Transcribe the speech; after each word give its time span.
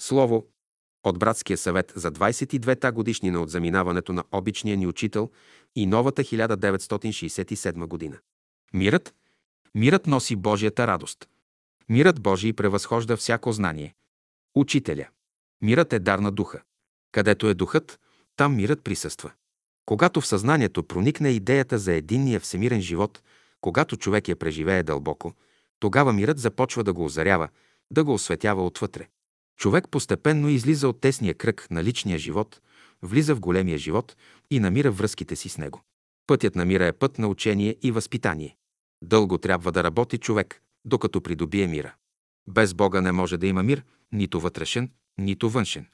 Слово 0.00 0.46
от 1.04 1.18
Братския 1.18 1.58
съвет 1.58 1.92
за 1.96 2.12
22-та 2.12 2.92
годишнина 2.92 3.40
от 3.40 3.50
заминаването 3.50 4.12
на 4.12 4.24
обичния 4.32 4.76
ни 4.76 4.86
учител 4.86 5.30
и 5.76 5.86
новата 5.86 6.22
1967 6.22 7.86
година. 7.86 8.18
Мирът, 8.72 9.14
мирът 9.74 10.06
носи 10.06 10.36
Божията 10.36 10.86
радост. 10.86 11.28
Мирът 11.88 12.22
Божий 12.22 12.52
превъзхожда 12.52 13.16
всяко 13.16 13.52
знание. 13.52 13.94
Учителя. 14.54 15.08
Мирът 15.62 15.92
е 15.92 15.98
дар 15.98 16.18
на 16.18 16.32
духа. 16.32 16.62
Където 17.12 17.48
е 17.48 17.54
духът, 17.54 18.00
там 18.36 18.56
мирът 18.56 18.84
присъства. 18.84 19.32
Когато 19.86 20.20
в 20.20 20.26
съзнанието 20.26 20.82
проникне 20.82 21.28
идеята 21.28 21.78
за 21.78 21.92
единния 21.92 22.40
всемирен 22.40 22.80
живот, 22.80 23.22
когато 23.60 23.96
човек 23.96 24.28
я 24.28 24.36
преживее 24.36 24.82
дълбоко, 24.82 25.34
тогава 25.78 26.12
мирът 26.12 26.38
започва 26.38 26.84
да 26.84 26.92
го 26.92 27.04
озарява, 27.04 27.48
да 27.90 28.04
го 28.04 28.14
осветява 28.14 28.66
отвътре. 28.66 29.08
Човек 29.56 29.88
постепенно 29.90 30.48
излиза 30.48 30.88
от 30.88 31.00
тесния 31.00 31.34
кръг 31.34 31.66
на 31.70 31.84
личния 31.84 32.18
живот, 32.18 32.60
влиза 33.02 33.34
в 33.34 33.40
големия 33.40 33.78
живот 33.78 34.16
и 34.50 34.60
намира 34.60 34.90
връзките 34.90 35.36
си 35.36 35.48
с 35.48 35.58
него. 35.58 35.82
Пътят 36.26 36.54
на 36.54 36.64
мира 36.64 36.86
е 36.86 36.92
път 36.92 37.18
на 37.18 37.28
учение 37.28 37.76
и 37.82 37.90
възпитание. 37.90 38.56
Дълго 39.02 39.38
трябва 39.38 39.72
да 39.72 39.84
работи 39.84 40.18
човек, 40.18 40.62
докато 40.84 41.20
придобие 41.20 41.66
мира. 41.66 41.94
Без 42.48 42.74
Бога 42.74 43.00
не 43.00 43.12
може 43.12 43.36
да 43.36 43.46
има 43.46 43.62
мир, 43.62 43.84
нито 44.12 44.40
вътрешен, 44.40 44.90
нито 45.18 45.50
външен. 45.50 45.86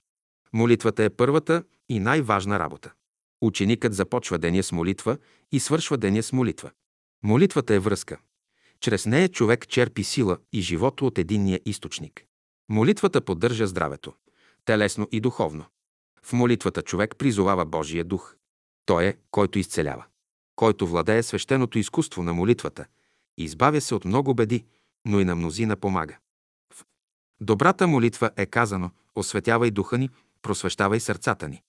Молитвата 0.53 1.05
е 1.05 1.11
първата 1.11 1.65
и 1.89 2.01
най-важна 2.01 2.59
работа. 2.59 2.93
Ученикът 3.41 3.95
започва 3.95 4.39
деня 4.39 4.63
с 4.63 4.73
молитва 4.73 5.19
и 5.53 5.61
свършва 5.61 5.99
деня 5.99 6.23
с 6.23 6.33
молитва. 6.33 6.71
Молитвата 7.23 7.75
е 7.75 7.79
връзка. 7.79 8.19
Чрез 8.81 9.07
нея 9.07 9.29
човек 9.29 9.69
черпи 9.69 10.05
сила 10.05 10.39
и 10.53 10.61
живото 10.61 11.07
от 11.07 11.19
единния 11.19 11.61
източник. 11.65 12.25
Молитвата 12.71 13.21
поддържа 13.21 13.67
здравето, 13.67 14.13
телесно 14.65 15.09
и 15.13 15.21
духовно. 15.21 15.65
В 16.23 16.33
молитвата 16.33 16.83
човек 16.83 17.17
призовава 17.19 17.65
Божия 17.65 18.05
дух. 18.05 18.37
Той 18.87 19.05
е, 19.05 19.17
който 19.31 19.59
изцелява. 19.59 20.05
Който 20.57 20.87
владее 20.87 21.23
свещеното 21.23 21.79
изкуство 21.79 22.23
на 22.23 22.33
молитвата, 22.33 22.87
избавя 23.39 23.81
се 23.81 23.95
от 23.95 24.05
много 24.05 24.35
беди, 24.35 24.65
но 25.05 25.21
и 25.21 25.25
на 25.25 25.37
мнозина 25.37 25.77
помага. 25.77 26.19
В 26.75 26.85
добрата 27.41 27.87
молитва 27.87 28.31
е 28.37 28.47
казано 28.47 28.91
«Осветявай 29.15 29.71
духа 29.71 29.99
ни, 29.99 30.11
просвещавай 30.43 31.01
сърцата 31.01 31.49
ни». 31.49 31.63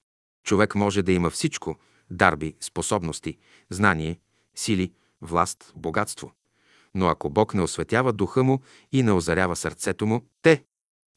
Човек 0.44 0.76
може 0.76 1.02
да 1.02 1.12
има 1.12 1.30
всичко– 1.30 1.76
дарби, 2.12 2.56
способности, 2.60 3.38
знание, 3.70 4.20
сили, 4.56 4.94
власт, 5.22 5.74
богатство. 5.76 6.32
Но 6.94 7.08
ако 7.08 7.30
Бог 7.30 7.54
не 7.54 7.62
осветява 7.62 8.14
духа 8.14 8.44
му 8.44 8.62
и 8.92 9.04
не 9.04 9.12
озарява 9.12 9.56
сърцето 9.56 10.06
му, 10.06 10.22
те 10.42 10.64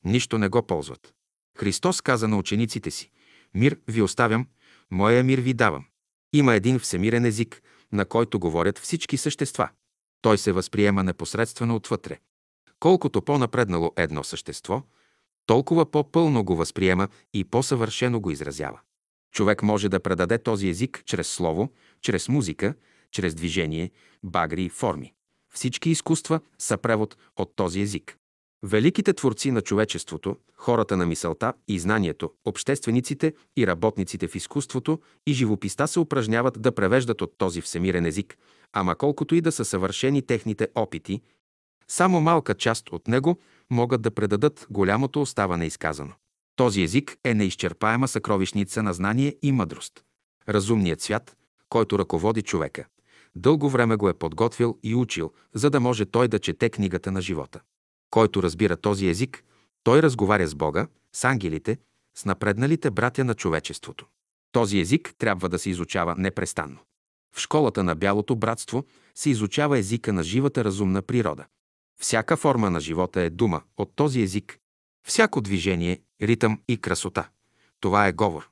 нищо 0.05 0.39
не 0.39 0.49
го 0.49 0.67
ползват. 0.67 1.15
Христос 1.59 2.01
каза 2.01 2.29
на 2.29 2.39
учениците 2.39 2.91
си, 2.91 3.11
мир 3.55 3.79
ви 3.89 4.03
оставям, 4.03 4.47
моя 4.91 5.25
мир 5.25 5.39
ви 5.39 5.55
давам. 5.55 5.85
Има 6.33 6.55
един 6.55 6.79
всемирен 6.79 7.25
език, 7.25 7.63
на 7.93 8.05
който 8.05 8.39
говорят 8.39 8.79
всички 8.79 9.17
същества. 9.17 9.69
Той 10.23 10.39
се 10.39 10.53
възприема 10.53 11.05
непосредствено 11.05 11.77
отвътре. 11.77 12.19
Колкото 12.81 13.23
по-напреднало 13.23 13.93
едно 13.97 14.25
същество, 14.25 14.83
толкова 15.47 15.91
по-пълно 15.91 16.45
го 16.45 16.57
възприема 16.57 17.09
и 17.35 17.45
по-съвършено 17.45 18.21
го 18.21 18.31
изразява. 18.31 18.81
Човек 19.33 19.63
може 19.63 19.89
да 19.89 20.01
предаде 20.01 20.39
този 20.39 20.69
език 20.69 21.03
чрез 21.07 21.29
слово, 21.29 21.73
чрез 22.01 22.29
музика, 22.29 22.75
чрез 23.11 23.35
движение, 23.35 23.91
багри 24.23 24.65
и 24.65 24.69
форми. 24.69 25.13
Всички 25.55 25.91
изкуства 25.91 26.41
са 26.59 26.79
превод 26.79 27.17
от 27.37 27.57
този 27.57 27.81
език. 27.81 28.19
Великите 28.67 29.12
творци 29.12 29.51
на 29.51 29.61
човечеството, 29.61 30.37
хората 30.57 30.97
на 30.97 31.07
мисълта 31.07 31.53
и 31.69 31.79
знанието, 31.79 32.31
обществениците 32.45 33.34
и 33.57 33.67
работниците 33.67 34.29
в 34.29 34.34
изкуството 34.34 35.01
и 35.27 35.33
живописта 35.33 35.89
се 35.89 36.01
упражняват 36.01 36.62
да 36.62 36.73
превеждат 36.73 37.23
от 37.23 37.39
този 37.39 37.61
всемирен 37.61 38.07
език, 38.07 38.39
ама 38.73 38.95
колкото 38.95 39.35
и 39.35 39.41
да 39.41 39.52
са 39.52 39.64
съвършени 39.64 40.23
техните 40.23 40.69
опити, 40.75 41.23
само 41.89 42.20
малка 42.20 42.55
част 42.55 42.92
от 42.92 43.08
него 43.08 43.39
могат 43.70 44.02
да 44.02 44.11
предадат 44.11 44.67
голямото 44.70 45.20
остава 45.20 45.57
неизказано. 45.57 46.13
Този 46.57 46.83
език 46.83 47.17
е 47.25 47.35
неизчерпаема 47.35 48.08
съкровищница 48.08 48.83
на 48.83 48.95
знание 48.95 49.36
и 49.42 49.52
мъдрост. 49.52 50.05
Разумният 50.48 51.01
свят, 51.01 51.36
който 51.69 51.98
ръководи 51.98 52.42
човека, 52.42 52.85
дълго 53.36 53.69
време 53.69 53.96
го 53.96 54.08
е 54.08 54.14
подготвил 54.14 54.79
и 54.83 54.95
учил, 54.95 55.33
за 55.55 55.70
да 55.70 55.81
може 55.81 56.05
той 56.05 56.29
да 56.29 56.39
чете 56.39 56.70
книгата 56.70 57.13
на 57.13 57.20
живота. 57.20 57.61
Който 58.14 58.42
разбира 58.42 58.77
този 58.77 59.08
език, 59.08 59.45
той 59.83 60.02
разговаря 60.02 60.47
с 60.47 60.55
Бога, 60.55 60.86
с 61.13 61.25
ангелите, 61.25 61.79
с 62.14 62.25
напредналите 62.25 62.91
братя 62.91 63.25
на 63.25 63.35
човечеството. 63.35 64.07
Този 64.52 64.79
език 64.79 65.14
трябва 65.19 65.48
да 65.48 65.58
се 65.58 65.70
изучава 65.70 66.14
непрестанно. 66.19 66.79
В 67.36 67.41
школата 67.41 67.85
на 67.85 67.95
Бялото 67.95 68.36
братство 68.36 68.85
се 69.14 69.30
изучава 69.30 69.79
езика 69.79 70.13
на 70.13 70.23
живата 70.23 70.64
разумна 70.64 71.02
природа. 71.02 71.47
Всяка 72.01 72.36
форма 72.36 72.70
на 72.70 72.80
живота 72.80 73.20
е 73.20 73.30
дума 73.30 73.63
от 73.77 73.92
този 73.97 74.23
език. 74.23 74.58
Всяко 75.07 75.41
движение, 75.41 76.01
ритъм 76.23 76.61
и 76.69 76.77
красота. 76.81 77.29
Това 77.81 78.07
е 78.07 78.13
говор. 78.13 78.48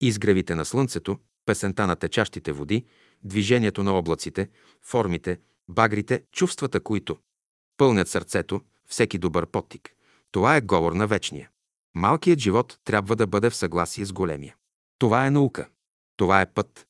Изгревите 0.00 0.54
на 0.54 0.64
слънцето, 0.64 1.18
песента 1.46 1.86
на 1.86 1.96
течащите 1.96 2.52
води, 2.52 2.84
движението 3.24 3.82
на 3.82 3.92
облаците, 3.92 4.48
формите, 4.82 5.40
багрите, 5.68 6.22
чувствата, 6.32 6.80
които 6.80 7.18
пълнят 7.76 8.08
сърцето, 8.08 8.60
всеки 8.88 9.18
добър 9.18 9.46
подтик. 9.46 9.94
Това 10.30 10.56
е 10.56 10.60
говор 10.60 10.92
на 10.92 11.06
вечния. 11.06 11.50
Малкият 11.94 12.38
живот 12.38 12.78
трябва 12.84 13.16
да 13.16 13.26
бъде 13.26 13.50
в 13.50 13.56
съгласие 13.56 14.04
с 14.04 14.12
големия. 14.12 14.56
Това 14.98 15.26
е 15.26 15.30
наука. 15.30 15.68
Това 16.16 16.40
е 16.40 16.52
път. 16.52 16.86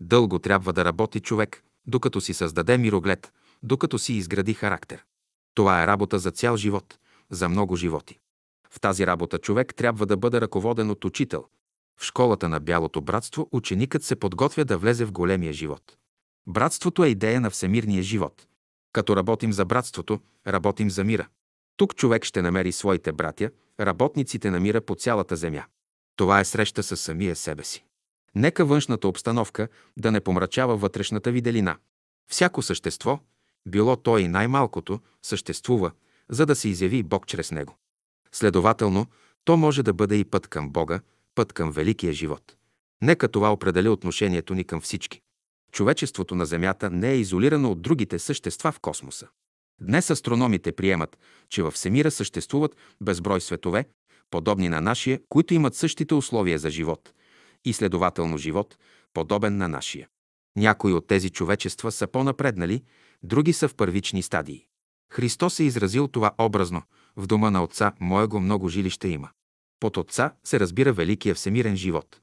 Дълго 0.00 0.38
трябва 0.38 0.72
да 0.72 0.84
работи 0.84 1.20
човек, 1.20 1.64
докато 1.86 2.20
си 2.20 2.34
създаде 2.34 2.78
мироглед, 2.78 3.32
докато 3.62 3.98
си 3.98 4.12
изгради 4.12 4.54
характер. 4.54 5.04
Това 5.54 5.82
е 5.82 5.86
работа 5.86 6.18
за 6.18 6.30
цял 6.30 6.56
живот, 6.56 6.98
за 7.30 7.48
много 7.48 7.76
животи. 7.76 8.18
В 8.70 8.80
тази 8.80 9.06
работа 9.06 9.38
човек 9.38 9.74
трябва 9.74 10.06
да 10.06 10.16
бъде 10.16 10.40
ръководен 10.40 10.90
от 10.90 11.04
учител. 11.04 11.44
В 12.00 12.04
школата 12.04 12.48
на 12.48 12.60
Бялото 12.60 13.00
братство 13.00 13.48
ученикът 13.52 14.04
се 14.04 14.16
подготвя 14.16 14.64
да 14.64 14.78
влезе 14.78 15.04
в 15.04 15.12
големия 15.12 15.52
живот. 15.52 15.96
Братството 16.46 17.04
е 17.04 17.08
идея 17.08 17.40
на 17.40 17.50
всемирния 17.50 18.02
живот. 18.02 18.46
Като 18.92 19.16
работим 19.16 19.52
за 19.52 19.64
братството, 19.64 20.20
работим 20.46 20.90
за 20.90 21.04
мира. 21.04 21.28
Тук 21.76 21.94
човек 21.94 22.24
ще 22.24 22.42
намери 22.42 22.72
своите 22.72 23.12
братя, 23.12 23.50
работниците 23.80 24.50
на 24.50 24.60
мира 24.60 24.80
по 24.80 24.94
цялата 24.94 25.36
земя. 25.36 25.64
Това 26.16 26.40
е 26.40 26.44
среща 26.44 26.82
с 26.82 26.96
самия 26.96 27.36
себе 27.36 27.64
си. 27.64 27.84
Нека 28.34 28.64
външната 28.64 29.08
обстановка 29.08 29.68
да 29.96 30.12
не 30.12 30.20
помрачава 30.20 30.76
вътрешната 30.76 31.32
виделина. 31.32 31.76
Всяко 32.30 32.62
същество, 32.62 33.20
било 33.66 33.96
то 33.96 34.18
и 34.18 34.28
най-малкото, 34.28 35.00
съществува, 35.22 35.90
за 36.30 36.46
да 36.46 36.56
се 36.56 36.68
изяви 36.68 37.02
Бог 37.02 37.26
чрез 37.26 37.50
него. 37.50 37.76
Следователно, 38.32 39.06
то 39.44 39.56
може 39.56 39.82
да 39.82 39.92
бъде 39.92 40.16
и 40.16 40.24
път 40.24 40.48
към 40.48 40.70
Бога, 40.70 41.00
път 41.34 41.52
към 41.52 41.72
великия 41.72 42.12
живот. 42.12 42.56
Нека 43.02 43.28
това 43.28 43.52
определи 43.52 43.88
отношението 43.88 44.54
ни 44.54 44.64
към 44.64 44.80
всички. 44.80 45.20
Човечеството 45.72 46.34
на 46.34 46.46
Земята 46.46 46.90
не 46.90 47.10
е 47.10 47.16
изолирано 47.16 47.70
от 47.70 47.82
другите 47.82 48.18
същества 48.18 48.72
в 48.72 48.80
космоса. 48.80 49.28
Днес 49.80 50.10
астрономите 50.10 50.72
приемат, 50.72 51.18
че 51.48 51.62
във 51.62 51.74
Всемира 51.74 52.10
съществуват 52.10 52.76
безброй 53.00 53.40
светове, 53.40 53.84
подобни 54.30 54.68
на 54.68 54.80
нашия, 54.80 55.20
които 55.28 55.54
имат 55.54 55.74
същите 55.74 56.14
условия 56.14 56.58
за 56.58 56.70
живот 56.70 57.12
и 57.64 57.72
следователно 57.72 58.38
живот, 58.38 58.78
подобен 59.14 59.56
на 59.56 59.68
нашия. 59.68 60.08
Някои 60.56 60.92
от 60.92 61.06
тези 61.06 61.30
човечества 61.30 61.92
са 61.92 62.06
по-напреднали, 62.06 62.82
други 63.22 63.52
са 63.52 63.68
в 63.68 63.74
първични 63.74 64.22
стадии. 64.22 64.66
Христос 65.12 65.60
е 65.60 65.64
изразил 65.64 66.08
това 66.08 66.30
образно. 66.38 66.82
В 67.16 67.26
дома 67.26 67.50
на 67.50 67.64
Отца 67.64 67.92
Моего 68.00 68.40
много 68.40 68.68
жилища 68.68 69.08
има. 69.08 69.30
Под 69.80 69.96
Отца 69.96 70.34
се 70.44 70.60
разбира 70.60 70.92
великия 70.92 71.34
всемирен 71.34 71.76
живот. 71.76 72.20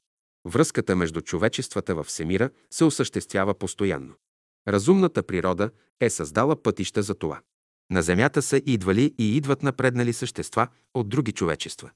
Връзката 0.49 0.95
между 0.95 1.21
човечествата 1.21 1.95
във 1.95 2.07
Всемира 2.07 2.49
се 2.71 2.83
осъществява 2.83 3.53
постоянно. 3.53 4.13
Разумната 4.67 5.23
природа 5.23 5.69
е 5.99 6.09
създала 6.09 6.63
пътища 6.63 7.03
за 7.03 7.15
това. 7.15 7.41
На 7.91 8.01
Земята 8.01 8.41
са 8.41 8.61
идвали 8.65 9.13
и 9.17 9.37
идват 9.37 9.63
напреднали 9.63 10.13
същества 10.13 10.67
от 10.93 11.09
други 11.09 11.31
човечества. 11.31 11.89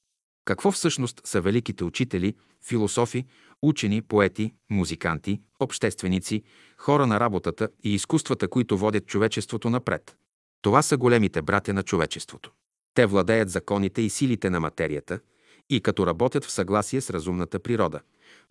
Какво 0.46 0.72
всъщност 0.72 1.22
са 1.24 1.42
великите 1.42 1.84
учители, 1.84 2.36
философи, 2.68 3.26
учени, 3.62 4.02
поети, 4.02 4.54
музиканти, 4.70 5.42
общественици, 5.60 6.44
хора 6.78 7.08
на 7.08 7.20
работата 7.20 7.70
и 7.84 7.94
изкуствата, 7.94 8.48
които 8.48 8.78
водят 8.78 9.06
човечеството 9.06 9.70
напред? 9.70 10.18
Това 10.62 10.82
са 10.82 10.98
големите 10.98 11.42
братя 11.42 11.74
на 11.74 11.84
човечеството. 11.84 12.52
Те 12.94 13.06
владеят 13.06 13.50
законите 13.50 14.02
и 14.02 14.10
силите 14.10 14.50
на 14.50 14.60
материята 14.60 15.20
и 15.70 15.82
като 15.82 16.08
работят 16.08 16.46
в 16.46 16.52
съгласие 16.52 17.02
с 17.02 17.10
разумната 17.10 17.60
природа, 17.60 18.00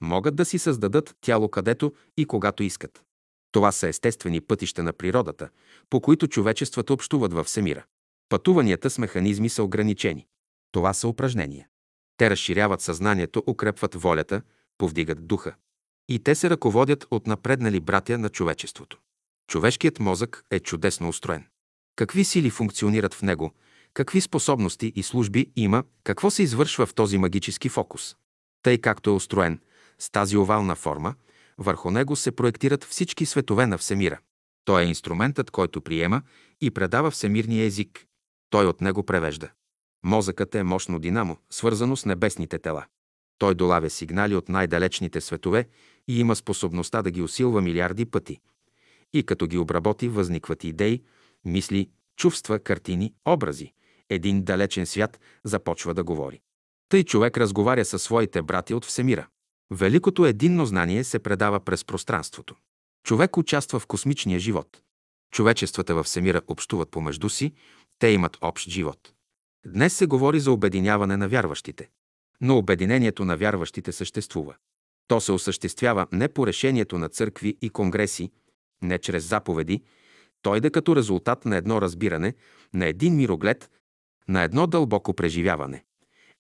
могат 0.03 0.37
да 0.37 0.45
си 0.45 0.59
създадат 0.59 1.17
тяло 1.21 1.49
където 1.49 1.93
и 2.17 2.25
когато 2.25 2.63
искат. 2.63 3.03
Това 3.53 3.73
са 3.73 3.89
естествени 3.89 4.41
пътища 4.41 4.83
на 4.83 4.93
природата, 4.93 5.49
по 5.91 6.01
които 6.01 6.29
човечествата 6.29 6.93
общуват 6.93 7.33
във 7.33 7.47
всемира. 7.47 7.85
Пътуванията 8.29 8.91
с 8.91 8.99
механизми 8.99 9.49
са 9.49 9.63
ограничени. 9.63 10.27
Това 10.73 10.93
са 10.95 11.09
упражнения. 11.09 11.69
Те 12.17 12.31
разширяват 12.31 12.81
съзнанието, 12.81 13.43
укрепват 13.47 13.95
волята, 13.95 14.43
повдигат 14.79 15.27
духа. 15.27 15.55
И 16.09 16.19
те 16.19 16.35
се 16.35 16.51
ръководят 16.51 17.07
от 17.11 17.27
напреднали 17.27 17.81
братя 17.81 18.19
на 18.19 18.29
човечеството. 18.29 18.99
Човешкият 19.51 20.01
мозък 20.01 20.45
е 20.51 20.61
чудесно 20.61 21.09
устроен. 21.09 21.47
Какви 21.97 22.25
сили 22.25 22.51
функционират 22.51 23.15
в 23.15 23.23
него, 23.23 23.53
какви 23.95 24.21
способности 24.21 24.93
и 24.97 25.03
служби 25.03 25.47
има, 25.57 25.85
какво 26.05 26.31
се 26.31 26.43
извършва 26.43 26.87
в 26.87 26.95
този 26.95 27.19
магически 27.19 27.69
фокус. 27.69 28.17
Тъй 28.63 28.79
както 28.79 29.11
е 29.11 29.13
устроен, 29.13 29.61
с 30.03 30.11
тази 30.11 30.37
овална 30.37 30.75
форма, 30.75 31.15
върху 31.59 31.91
него 31.91 32.17
се 32.17 32.33
проектират 32.33 32.85
всички 32.85 33.27
светове 33.27 33.67
на 33.67 33.79
Всемира. 33.79 34.19
Той 34.65 34.83
е 34.83 34.87
инструментът, 34.87 35.51
който 35.51 35.81
приема 35.81 36.23
и 36.61 36.71
предава 36.71 37.11
всемирния 37.11 37.65
език. 37.65 38.07
Той 38.51 38.67
от 38.67 38.81
него 38.81 39.03
превежда. 39.03 39.51
Мозъкът 40.05 40.55
е 40.55 40.63
мощно 40.63 40.99
динамо, 40.99 41.37
свързано 41.51 41.97
с 41.97 42.05
небесните 42.05 42.59
тела. 42.59 42.85
Той 43.39 43.55
долавя 43.55 43.91
сигнали 43.91 44.35
от 44.35 44.49
най-далечните 44.49 45.21
светове 45.21 45.69
и 46.09 46.21
има 46.21 46.37
способността 46.37 47.03
да 47.03 47.11
ги 47.11 47.23
усилва 47.23 47.61
милиарди 47.61 48.05
пъти. 48.05 48.41
И 49.13 49.23
като 49.23 49.47
ги 49.47 49.59
обработи, 49.59 50.09
възникват 50.09 50.65
идеи, 50.65 51.03
мисли, 51.45 51.91
чувства, 52.17 52.59
картини, 52.59 53.15
образи. 53.25 53.73
Един 54.09 54.43
далечен 54.43 54.87
свят 54.87 55.21
започва 55.45 55.95
да 55.95 56.05
говори. 56.05 56.41
Тъй 56.89 57.05
човек 57.05 57.37
разговаря 57.37 57.85
със 57.85 58.03
своите 58.03 58.43
брати 58.43 58.75
от 58.75 58.85
Всемира. 58.85 59.27
Великото 59.71 60.27
единно 60.27 60.67
знание 60.67 61.05
се 61.05 61.19
предава 61.19 61.61
през 61.61 61.85
пространството. 61.85 62.57
Човек 63.05 63.37
участва 63.37 63.81
в 63.81 63.87
космичния 63.87 64.39
живот. 64.39 64.83
Човечествата 65.33 65.95
във 65.95 66.07
Всемира 66.07 66.43
общуват 66.47 66.91
помежду 66.91 67.29
си, 67.29 67.53
те 67.99 68.09
имат 68.09 68.39
общ 68.41 68.69
живот. 68.69 69.13
Днес 69.67 69.95
се 69.95 70.07
говори 70.07 70.41
за 70.41 70.53
обединяване 70.53 71.17
на 71.17 71.29
вярващите. 71.29 71.89
Но 72.41 72.59
обединението 72.59 73.25
на 73.25 73.37
вярващите 73.37 73.93
съществува. 73.93 74.55
То 75.09 75.21
се 75.21 75.33
осъществява 75.33 76.07
не 76.13 76.29
по 76.29 76.47
решението 76.47 76.99
на 76.99 77.09
църкви 77.09 77.57
и 77.63 77.71
конгреси, 77.71 78.31
не 78.83 78.99
чрез 78.99 79.25
заповеди, 79.25 79.83
той 80.43 80.61
да 80.61 80.71
като 80.71 80.97
резултат 80.97 81.45
на 81.45 81.57
едно 81.57 81.81
разбиране, 81.81 82.35
на 82.75 82.87
един 82.87 83.17
мироглед, 83.17 83.71
на 84.29 84.43
едно 84.43 84.67
дълбоко 84.67 85.15
преживяване. 85.15 85.85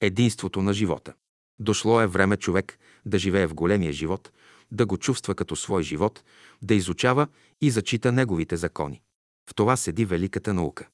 Единството 0.01 0.63
на 0.63 0.73
живота. 0.73 1.15
Дошло 1.59 2.01
е 2.01 2.07
време 2.07 2.37
човек 2.37 2.79
да 3.07 3.19
живее 3.19 3.47
в 3.47 3.55
големия 3.55 3.93
живот, 3.93 4.33
да 4.71 4.87
го 4.87 4.99
чувства 4.99 5.35
като 5.35 5.57
свой 5.57 5.83
живот, 5.83 6.25
да 6.63 6.75
изучава 6.75 7.27
и 7.61 7.71
зачита 7.71 8.13
неговите 8.13 8.57
закони. 8.57 9.03
В 9.51 9.55
това 9.55 9.77
седи 9.77 10.05
великата 10.05 10.55
наука. 10.55 10.89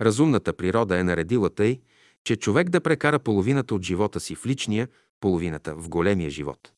Разумната 0.00 0.52
природа 0.52 0.98
е 0.98 1.04
наредила 1.04 1.50
тъй, 1.50 1.80
че 2.24 2.36
човек 2.36 2.70
да 2.70 2.80
прекара 2.80 3.18
половината 3.18 3.74
от 3.74 3.82
живота 3.82 4.20
си 4.20 4.34
в 4.34 4.46
личния, 4.46 4.88
половината 5.20 5.74
в 5.74 5.88
големия 5.88 6.30
живот. 6.30 6.72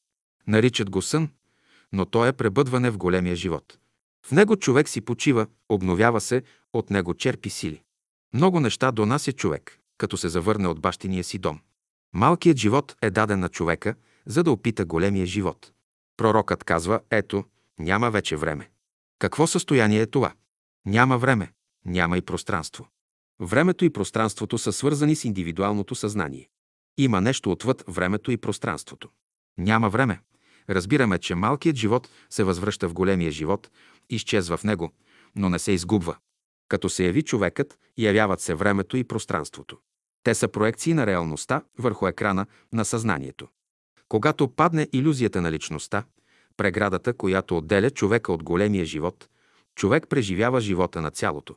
Наричат 0.47 0.91
го 0.91 1.03
сън, 1.03 1.29
но 1.93 2.05
то 2.05 2.27
е 2.27 2.33
пребъдване 2.33 2.91
в 2.91 2.99
големия 2.99 3.37
живот. 3.37 3.79
В 4.27 4.33
него 4.33 4.57
човек 4.57 4.89
си 4.89 5.01
почива, 5.01 5.47
обновява 5.69 6.21
се, 6.21 6.43
от 6.73 6.91
него 6.91 7.15
черпи 7.15 7.51
сили. 7.51 7.83
Много 8.35 8.61
неща 8.61 8.93
донася 8.93 9.33
човек, 9.33 9.79
като 9.99 10.17
се 10.17 10.29
завърне 10.29 10.69
от 10.69 10.81
бащиния 10.81 11.25
си 11.25 11.39
дом. 11.39 11.61
Малкият 12.15 12.59
живот 12.59 12.97
е 13.03 13.11
даден 13.11 13.41
на 13.41 13.49
човека, 13.49 13.95
за 14.27 14.43
да 14.43 14.51
опита 14.51 14.85
големия 14.85 15.27
живот. 15.27 15.73
Пророкът 16.17 16.65
казва, 16.65 17.01
ето, 17.11 17.45
няма 17.79 18.11
вече 18.11 18.37
време. 18.37 18.71
Какво 19.19 19.47
състояние 19.47 20.01
е 20.01 20.07
това? 20.07 20.33
Няма 20.87 21.19
време, 21.19 21.53
няма 21.85 22.19
и 22.19 22.23
пространство. 22.23 22.89
Времето 23.41 23.85
и 23.85 23.91
пространството 23.91 24.59
са 24.59 24.73
свързани 24.73 25.17
с 25.17 25.25
индивидуалното 25.25 25.95
съзнание. 25.95 26.49
Има 26.99 27.21
нещо 27.21 27.51
отвъд 27.51 27.85
времето 27.89 28.31
и 28.31 28.37
пространството. 28.37 29.09
Няма 29.59 29.89
време. 29.89 30.21
Разбираме, 30.71 31.19
че 31.19 31.35
малкият 31.35 31.77
живот 31.77 32.09
се 32.31 32.45
възвръща 32.45 32.89
в 32.89 32.95
големия 32.95 33.31
живот, 33.31 33.71
изчезва 34.11 34.57
в 34.57 34.65
него, 34.65 34.93
но 35.37 35.49
не 35.49 35.59
се 35.59 35.73
изгубва. 35.73 36.17
Като 36.69 36.89
се 36.89 37.05
яви 37.05 37.23
човекът, 37.23 37.79
явяват 37.99 38.41
се 38.41 38.55
времето 38.55 38.97
и 38.97 39.05
пространството. 39.05 39.79
Те 40.25 40.35
са 40.35 40.49
проекции 40.49 40.95
на 40.95 41.07
реалността 41.07 41.63
върху 41.79 42.07
екрана 42.07 42.47
на 42.73 42.85
съзнанието. 42.85 43.49
Когато 44.09 44.49
падне 44.49 44.89
иллюзията 44.93 45.43
на 45.43 45.53
личността, 45.53 46.05
преградата, 46.57 47.13
която 47.15 47.57
отделя 47.57 47.91
човека 47.91 48.33
от 48.33 48.43
големия 48.43 48.85
живот, 48.85 49.29
човек 49.75 50.09
преживява 50.09 50.61
живота 50.61 51.01
на 51.01 51.11
цялото. 51.11 51.57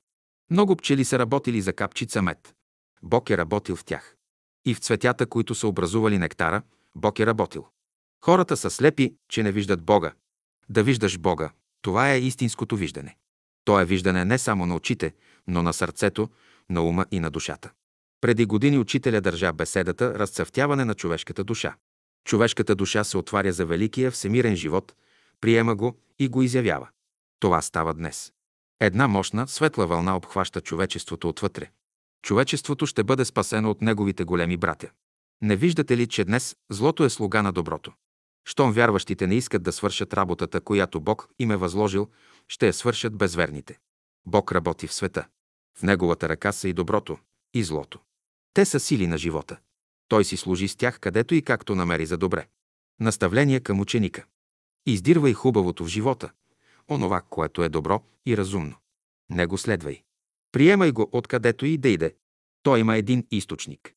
Много 0.51 0.75
пчели 0.75 1.05
са 1.05 1.19
работили 1.19 1.61
за 1.61 1.73
капчица 1.73 2.21
мед. 2.21 2.55
Бог 3.03 3.29
е 3.29 3.37
работил 3.37 3.75
в 3.75 3.85
тях. 3.85 4.15
И 4.65 4.73
в 4.73 4.79
цветята, 4.79 5.25
които 5.25 5.55
са 5.55 5.67
образували 5.67 6.17
нектара, 6.17 6.61
Бог 6.95 7.19
е 7.19 7.25
работил. 7.25 7.65
Хората 8.25 8.57
са 8.57 8.69
слепи, 8.69 9.15
че 9.29 9.43
не 9.43 9.51
виждат 9.51 9.83
Бога. 9.83 10.13
Да 10.69 10.83
виждаш 10.83 11.17
Бога, 11.17 11.51
това 11.81 12.11
е 12.11 12.19
истинското 12.19 12.75
виждане. 12.75 13.17
То 13.65 13.79
е 13.79 13.85
виждане 13.85 14.25
не 14.25 14.37
само 14.37 14.65
на 14.65 14.75
очите, 14.75 15.13
но 15.47 15.63
на 15.63 15.73
сърцето, 15.73 16.29
на 16.69 16.81
ума 16.81 17.05
и 17.11 17.19
на 17.19 17.31
душата. 17.31 17.71
Преди 18.21 18.45
години 18.45 18.77
учителя 18.77 19.21
държа 19.21 19.53
беседата 19.53 20.19
Разцъфтяване 20.19 20.85
на 20.85 20.95
човешката 20.95 21.43
душа. 21.43 21.75
Човешката 22.25 22.75
душа 22.75 23.03
се 23.03 23.17
отваря 23.17 23.53
за 23.53 23.65
великия 23.65 24.11
всемирен 24.11 24.55
живот, 24.55 24.95
приема 25.41 25.75
го 25.75 25.99
и 26.19 26.27
го 26.27 26.41
изявява. 26.41 26.89
Това 27.39 27.61
става 27.61 27.93
днес. 27.93 28.33
Една 28.79 29.07
мощна, 29.07 29.47
светла 29.47 29.87
вълна 29.87 30.15
обхваща 30.15 30.61
човечеството 30.61 31.29
отвътре. 31.29 31.69
Човечеството 32.21 32.85
ще 32.85 33.03
бъде 33.03 33.25
спасено 33.25 33.71
от 33.71 33.81
неговите 33.81 34.23
големи 34.23 34.57
братя. 34.57 34.89
Не 35.41 35.55
виждате 35.55 35.97
ли, 35.97 36.07
че 36.07 36.25
днес 36.25 36.55
злото 36.69 37.03
е 37.03 37.09
слуга 37.09 37.43
на 37.43 37.51
доброто? 37.51 37.93
Щом 38.45 38.71
вярващите 38.71 39.27
не 39.27 39.35
искат 39.35 39.63
да 39.63 39.71
свършат 39.71 40.13
работата, 40.13 40.61
която 40.61 41.01
Бог 41.01 41.27
им 41.39 41.51
е 41.51 41.57
възложил, 41.57 42.07
ще 42.47 42.67
я 42.67 42.73
свършат 42.73 43.17
безверните. 43.17 43.79
Бог 44.25 44.51
работи 44.51 44.87
в 44.87 44.93
света. 44.93 45.27
В 45.77 45.83
Неговата 45.83 46.29
ръка 46.29 46.51
са 46.51 46.69
и 46.69 46.73
доброто, 46.73 47.17
и 47.53 47.63
злото. 47.63 47.99
Те 48.53 48.65
са 48.65 48.79
сили 48.79 49.07
на 49.07 49.17
живота. 49.17 49.57
Той 50.07 50.25
си 50.25 50.37
служи 50.37 50.67
с 50.67 50.75
тях 50.75 50.99
където 50.99 51.35
и 51.35 51.41
както 51.41 51.75
намери 51.75 52.05
за 52.05 52.17
добре. 52.17 52.47
Наставление 52.99 53.59
към 53.59 53.79
ученика. 53.79 54.25
Издирвай 54.85 55.33
хубавото 55.33 55.85
в 55.85 55.87
живота, 55.87 56.31
онова, 56.89 57.21
което 57.21 57.63
е 57.63 57.69
добро 57.69 58.03
и 58.25 58.37
разумно. 58.37 58.75
Не 59.29 59.45
го 59.45 59.57
следвай. 59.57 60.01
Приемай 60.51 60.91
го 60.91 61.09
откъдето 61.11 61.65
и 61.65 61.77
да 61.77 61.89
иде. 61.89 62.15
Той 62.63 62.79
има 62.79 62.97
един 62.97 63.27
източник. 63.31 63.93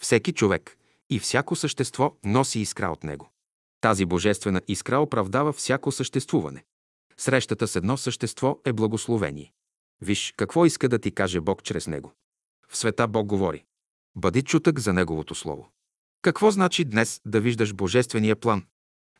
Всеки 0.00 0.32
човек 0.32 0.78
и 1.10 1.18
всяко 1.18 1.56
същество 1.56 2.16
носи 2.24 2.60
искра 2.60 2.88
от 2.88 3.04
него. 3.04 3.30
Тази 3.80 4.04
божествена 4.04 4.62
искра 4.68 4.98
оправдава 4.98 5.52
всяко 5.52 5.92
съществуване. 5.92 6.64
Срещата 7.16 7.68
с 7.68 7.76
едно 7.76 7.96
същество 7.96 8.60
е 8.64 8.72
благословение. 8.72 9.52
Виж 10.00 10.34
какво 10.36 10.66
иска 10.66 10.88
да 10.88 10.98
ти 10.98 11.10
каже 11.10 11.40
Бог 11.40 11.62
чрез 11.62 11.86
него. 11.86 12.12
В 12.72 12.76
света 12.76 13.08
Бог 13.08 13.26
говори. 13.26 13.64
Бъди 14.16 14.42
чутък 14.42 14.78
за 14.78 14.92
Неговото 14.92 15.34
Слово. 15.34 15.68
Какво 16.22 16.50
значи 16.50 16.84
днес 16.84 17.20
да 17.26 17.40
виждаш 17.40 17.72
Божествения 17.74 18.36
план? 18.36 18.64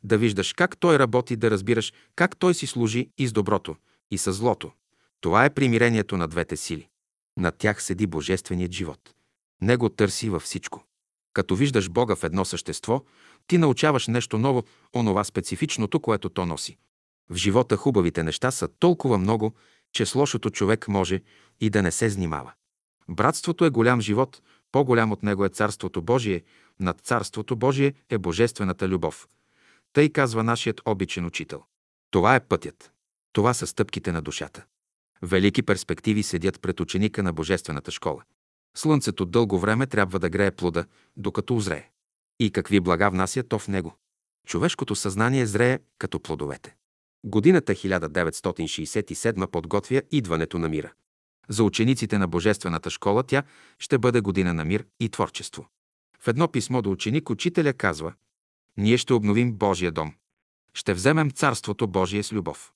Да 0.03 0.17
виждаш 0.17 0.53
как 0.53 0.77
Той 0.77 0.99
работи, 0.99 1.35
да 1.35 1.51
разбираш 1.51 1.93
как 2.15 2.37
Той 2.37 2.53
си 2.53 2.67
служи 2.67 3.09
и 3.17 3.27
с 3.27 3.31
доброто, 3.31 3.75
и 4.11 4.17
с 4.17 4.33
злото. 4.33 4.71
Това 5.21 5.45
е 5.45 5.53
примирението 5.53 6.17
на 6.17 6.27
двете 6.27 6.57
сили. 6.57 6.87
Над 7.37 7.57
тях 7.57 7.83
седи 7.83 8.07
Божественият 8.07 8.71
живот. 8.71 9.13
Него 9.61 9.89
търси 9.89 10.29
във 10.29 10.43
всичко. 10.43 10.85
Като 11.33 11.55
виждаш 11.55 11.89
Бога 11.89 12.15
в 12.15 12.23
едно 12.23 12.45
същество, 12.45 13.03
ти 13.47 13.57
научаваш 13.57 14.07
нещо 14.07 14.37
ново, 14.37 14.63
онова 14.95 15.23
специфичното, 15.23 15.99
което 15.99 16.29
то 16.29 16.45
носи. 16.45 16.77
В 17.29 17.35
живота 17.35 17.77
хубавите 17.77 18.23
неща 18.23 18.51
са 18.51 18.67
толкова 18.67 19.17
много, 19.17 19.53
че 19.91 20.05
с 20.05 20.15
лошото 20.15 20.49
човек 20.49 20.87
може 20.87 21.21
и 21.59 21.69
да 21.69 21.81
не 21.81 21.91
се 21.91 22.09
занимава. 22.09 22.53
Братството 23.09 23.65
е 23.65 23.69
голям 23.69 24.01
живот, 24.01 24.41
по-голям 24.71 25.11
от 25.11 25.23
него 25.23 25.45
е 25.45 25.49
Царството 25.49 26.01
Божие, 26.01 26.43
над 26.79 27.01
Царството 27.01 27.55
Божие 27.55 27.93
е 28.09 28.17
Божествената 28.17 28.87
любов. 28.87 29.27
Тъй 29.93 30.09
казва 30.09 30.43
нашият 30.43 30.81
обичен 30.85 31.25
учител. 31.25 31.63
Това 32.11 32.35
е 32.35 32.39
пътят. 32.39 32.91
Това 33.33 33.53
са 33.53 33.67
стъпките 33.67 34.11
на 34.11 34.21
душата. 34.21 34.65
Велики 35.21 35.63
перспективи 35.63 36.23
седят 36.23 36.61
пред 36.61 36.79
ученика 36.79 37.23
на 37.23 37.33
Божествената 37.33 37.91
школа. 37.91 38.23
Слънцето 38.77 39.25
дълго 39.25 39.59
време 39.59 39.87
трябва 39.87 40.19
да 40.19 40.29
грее 40.29 40.51
плода, 40.51 40.85
докато 41.17 41.55
озрее. 41.55 41.89
И 42.39 42.51
какви 42.51 42.79
блага 42.79 43.09
внася 43.09 43.43
то 43.43 43.59
в 43.59 43.67
него. 43.67 43.97
Човешкото 44.47 44.95
съзнание 44.95 45.45
зрее 45.45 45.79
като 45.97 46.19
плодовете. 46.19 46.75
Годината 47.25 47.73
1967 47.73 49.47
подготвя 49.47 50.01
идването 50.11 50.59
на 50.59 50.69
мира. 50.69 50.91
За 51.49 51.63
учениците 51.63 52.17
на 52.17 52.27
Божествената 52.27 52.89
школа 52.89 53.23
тя 53.23 53.43
ще 53.79 53.97
бъде 53.97 54.21
година 54.21 54.53
на 54.53 54.65
мир 54.65 54.85
и 54.99 55.09
творчество. 55.09 55.67
В 56.19 56.27
едно 56.27 56.47
писмо 56.47 56.81
до 56.81 56.91
ученик 56.91 57.29
учителя 57.29 57.73
казва 57.73 58.13
Ние 58.77 58.97
ще 58.97 59.13
обновим 59.13 59.53
Божия 59.53 59.91
дом. 59.91 60.13
Ще 60.73 60.93
вземем 60.93 61.31
Царството 61.31 61.87
Божие 61.87 62.23
с 62.23 62.33
любов. 62.33 62.73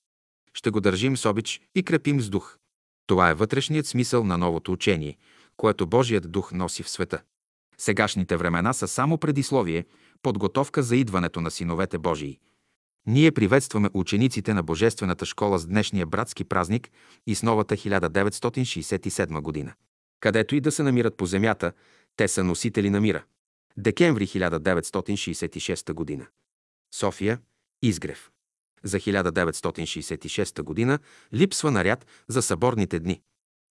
Ще 0.54 0.70
го 0.70 0.80
държим 0.80 1.16
с 1.16 1.26
обич 1.26 1.60
и 1.74 1.82
крепим 1.82 2.20
с 2.20 2.28
дух. 2.28 2.58
Това 3.06 3.30
е 3.30 3.34
вътрешният 3.34 3.86
смисъл 3.86 4.24
на 4.24 4.38
новото 4.38 4.72
учение, 4.72 5.16
което 5.56 5.86
Божият 5.86 6.32
дух 6.32 6.52
носи 6.52 6.82
в 6.82 6.88
света. 6.88 7.22
Сегашните 7.78 8.36
времена 8.36 8.72
са 8.72 8.88
само 8.88 9.18
предисловие, 9.18 9.84
подготовка 10.22 10.82
за 10.82 10.96
идването 10.96 11.40
на 11.40 11.50
синовете 11.50 11.98
Божии. 11.98 12.38
Ние 13.08 13.32
приветстваме 13.32 13.90
учениците 13.94 14.54
на 14.54 14.62
Божествената 14.62 15.26
школа 15.26 15.58
с 15.58 15.66
днешния 15.66 16.06
братски 16.06 16.44
празник 16.44 16.90
и 17.26 17.34
с 17.34 17.42
новата 17.42 17.76
1967 17.76 19.40
година. 19.40 19.72
Където 20.20 20.54
и 20.54 20.60
да 20.60 20.72
се 20.72 20.82
намират 20.82 21.16
по 21.16 21.26
земята, 21.26 21.72
те 22.16 22.28
са 22.28 22.44
носители 22.44 22.90
на 22.90 23.00
мира. 23.00 23.24
Декември 23.76 24.26
1966 24.26 25.92
година. 25.92 26.26
София, 26.94 27.38
Изгрев. 27.82 28.30
За 28.82 28.98
1966 28.98 30.62
година 30.62 30.98
липсва 31.34 31.70
наряд 31.70 32.06
за 32.28 32.42
съборните 32.42 33.00
дни. 33.00 33.20